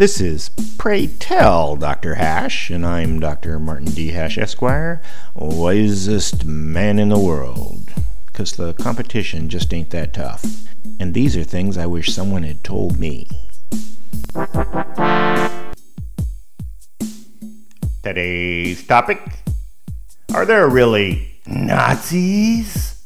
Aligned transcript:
This 0.00 0.18
is 0.18 0.48
Pray 0.78 1.08
Tell 1.08 1.76
Dr. 1.76 2.14
Hash, 2.14 2.70
and 2.70 2.86
I'm 2.86 3.20
Dr. 3.20 3.58
Martin 3.58 3.90
D. 3.90 4.12
Hash, 4.12 4.38
Esquire, 4.38 5.02
wisest 5.34 6.46
man 6.46 6.98
in 6.98 7.10
the 7.10 7.18
world. 7.18 7.92
Because 8.24 8.52
the 8.52 8.72
competition 8.72 9.50
just 9.50 9.74
ain't 9.74 9.90
that 9.90 10.14
tough. 10.14 10.42
And 10.98 11.12
these 11.12 11.36
are 11.36 11.44
things 11.44 11.76
I 11.76 11.84
wish 11.84 12.14
someone 12.14 12.44
had 12.44 12.64
told 12.64 12.98
me. 12.98 13.28
Today's 18.02 18.86
topic 18.86 19.20
Are 20.32 20.46
there 20.46 20.66
really 20.66 21.42
Nazis? 21.46 23.04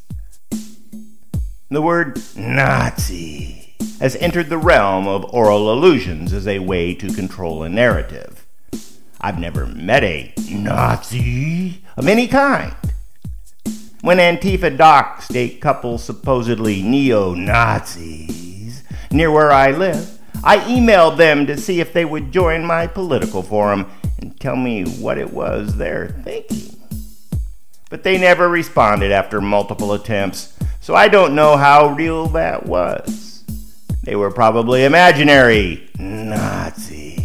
The 1.70 1.82
word 1.82 2.22
Nazi 2.36 3.63
has 4.00 4.16
entered 4.16 4.48
the 4.48 4.58
realm 4.58 5.06
of 5.06 5.24
oral 5.32 5.72
allusions 5.72 6.32
as 6.32 6.46
a 6.46 6.58
way 6.58 6.94
to 6.94 7.14
control 7.14 7.62
a 7.62 7.68
narrative. 7.68 8.46
I've 9.20 9.38
never 9.38 9.66
met 9.66 10.04
a 10.04 10.34
Nazi 10.50 11.82
of 11.96 12.06
any 12.06 12.28
kind. 12.28 12.74
When 14.02 14.18
Antifa 14.18 14.76
doxed 14.76 15.34
a 15.34 15.56
couple 15.56 15.96
supposedly 15.96 16.82
neo 16.82 17.32
Nazis 17.32 18.82
near 19.10 19.30
where 19.30 19.50
I 19.50 19.70
live, 19.70 20.18
I 20.42 20.58
emailed 20.58 21.16
them 21.16 21.46
to 21.46 21.56
see 21.56 21.80
if 21.80 21.94
they 21.94 22.04
would 22.04 22.32
join 22.32 22.66
my 22.66 22.86
political 22.86 23.42
forum 23.42 23.90
and 24.18 24.38
tell 24.38 24.56
me 24.56 24.84
what 24.84 25.16
it 25.16 25.32
was 25.32 25.76
they're 25.76 26.08
thinking. 26.22 26.76
But 27.88 28.02
they 28.02 28.18
never 28.18 28.46
responded 28.46 29.10
after 29.10 29.40
multiple 29.40 29.94
attempts, 29.94 30.54
so 30.80 30.94
I 30.94 31.08
don't 31.08 31.34
know 31.34 31.56
how 31.56 31.94
real 31.94 32.26
that 32.26 32.66
was. 32.66 33.33
They 34.04 34.16
were 34.16 34.30
probably 34.30 34.84
imaginary 34.84 35.88
Nazis. 35.98 37.22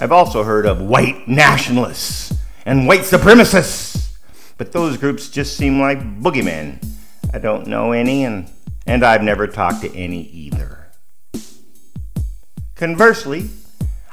I've 0.00 0.12
also 0.12 0.44
heard 0.44 0.64
of 0.64 0.80
white 0.80 1.28
nationalists 1.28 2.32
and 2.64 2.86
white 2.86 3.02
supremacists, 3.02 4.14
but 4.56 4.72
those 4.72 4.96
groups 4.96 5.28
just 5.28 5.58
seem 5.58 5.78
like 5.78 5.98
boogeymen. 6.22 6.82
I 7.34 7.38
don't 7.38 7.66
know 7.66 7.92
any, 7.92 8.24
and, 8.24 8.50
and 8.86 9.04
I've 9.04 9.22
never 9.22 9.46
talked 9.46 9.82
to 9.82 9.94
any 9.94 10.22
either. 10.22 10.90
Conversely, 12.76 13.50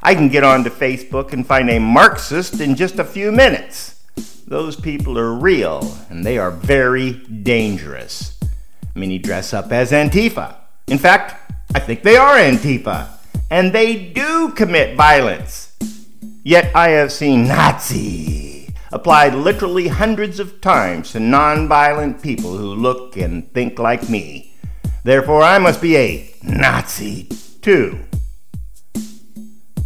I 0.03 0.13
can 0.13 0.27
get 0.27 0.43
onto 0.43 0.69
Facebook 0.69 1.31
and 1.31 1.47
find 1.47 1.69
a 1.69 1.79
Marxist 1.79 2.59
in 2.59 2.75
just 2.75 2.99
a 2.99 3.05
few 3.05 3.31
minutes. 3.31 4.03
Those 4.45 4.75
people 4.75 5.17
are 5.17 5.33
real, 5.33 5.97
and 6.09 6.25
they 6.25 6.37
are 6.37 6.51
very 6.51 7.13
dangerous. 7.13 8.40
Many 8.95 9.17
dress 9.19 9.53
up 9.53 9.71
as 9.71 9.91
Antifa. 9.91 10.55
In 10.87 10.97
fact, 10.97 11.51
I 11.73 11.79
think 11.79 12.03
they 12.03 12.17
are 12.17 12.35
Antifa, 12.35 13.07
and 13.49 13.71
they 13.71 14.11
do 14.11 14.51
commit 14.51 14.97
violence. 14.97 15.77
Yet 16.43 16.75
I 16.75 16.89
have 16.89 17.11
seen 17.11 17.47
Nazi 17.47 18.73
applied 18.91 19.33
literally 19.33 19.87
hundreds 19.87 20.39
of 20.39 20.59
times 20.59 21.11
to 21.13 21.19
nonviolent 21.19 22.21
people 22.21 22.57
who 22.57 22.73
look 22.73 23.15
and 23.15 23.51
think 23.53 23.79
like 23.79 24.09
me. 24.09 24.53
Therefore, 25.03 25.41
I 25.41 25.57
must 25.59 25.81
be 25.81 25.95
a 25.95 26.33
Nazi 26.43 27.29
too. 27.61 27.99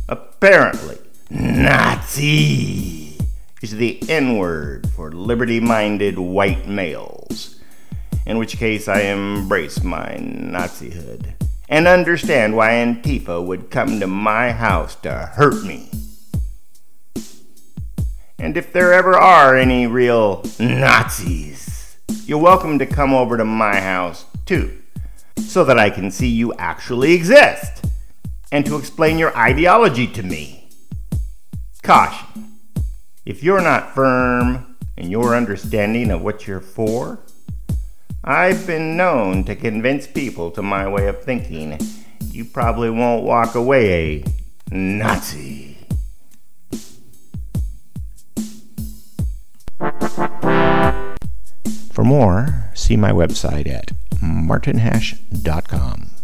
Apparently, 0.10 0.98
Nazi 1.30 3.18
is 3.62 3.72
the 3.72 4.00
N 4.10 4.38
word 4.38 4.90
for 4.96 5.12
liberty 5.12 5.60
minded 5.60 6.18
white 6.18 6.68
males, 6.68 7.55
in 8.26 8.38
which 8.38 8.58
case 8.58 8.88
I 8.88 9.02
embrace 9.02 9.84
my 9.84 10.18
Nazihood 10.20 11.34
and 11.70 11.88
understand 11.88 12.56
why 12.56 12.72
Antifa 12.72 13.46
would 13.46 13.70
come 13.70 14.00
to 14.00 14.08
my 14.08 14.52
house 14.52 14.96
to 14.98 15.12
hurt 15.12 15.64
me. 15.64 15.90
And 18.38 18.58
if 18.58 18.72
there 18.74 18.94
ever 18.94 19.16
are 19.16 19.56
any 19.56 19.88
real 19.88 20.44
Nazis, 20.60 21.98
you're 22.26 22.38
welcome 22.38 22.80
to 22.80 22.86
come 22.86 23.14
over 23.14 23.38
to 23.38 23.46
my 23.46 23.80
house 23.80 24.26
too, 24.46 24.78
so 25.38 25.64
that 25.64 25.80
I 25.80 25.90
can 25.90 26.12
see 26.12 26.28
you 26.28 26.54
actually 26.56 27.14
exist 27.14 27.86
and 28.52 28.66
to 28.66 28.78
explain 28.78 29.18
your 29.18 29.36
ideology 29.36 30.08
to 30.08 30.24
me. 30.24 30.70
Caution 31.84 32.56
if 33.26 33.42
you're 33.42 33.62
not 33.62 33.96
firm 33.96 34.78
in 34.98 35.10
your 35.10 35.36
understanding 35.36 36.12
of 36.12 36.22
what 36.22 36.46
you're 36.46 36.60
for, 36.60 37.20
I've 38.28 38.66
been 38.66 38.98
known 38.98 39.44
to 39.44 39.56
convince 39.56 40.08
people 40.08 40.50
to 40.52 40.64
my 40.64 40.88
way 40.88 41.08
of 41.08 41.24
thinking. 41.24 41.78
You 42.32 42.44
probably 42.44 42.90
won't 42.90 43.24
walk 43.24 43.54
away 43.54 44.24
a 44.24 44.26
Nazi. 44.72 45.78
For 51.92 52.04
more, 52.04 52.72
see 52.74 52.98
my 52.98 53.12
website 53.12 53.68
at 53.68 53.92
martinhash.com. 54.24 56.15